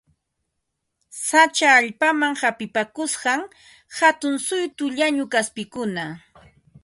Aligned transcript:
Sacha 1.27 1.69
allpaman 1.79 2.33
hapipakusqan 2.41 3.41
hatun 3.97 4.35
suytu 4.47 4.85
llañu 4.97 5.23
kaspikuna 5.33 6.05